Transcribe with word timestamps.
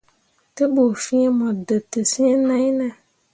Te 0.55 0.63
ɓu 0.73 0.83
fĩĩ 1.03 1.25
mo 1.37 1.47
dǝtǝs̃ǝǝ 1.67 2.31
nai 2.47 2.67
ne? 2.79 2.87